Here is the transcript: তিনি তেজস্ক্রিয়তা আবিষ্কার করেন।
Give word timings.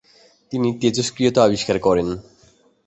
তিনি 0.51 0.67
তেজস্ক্রিয়তা 0.81 1.39
আবিষ্কার 1.43 1.77
করেন। 1.79 2.07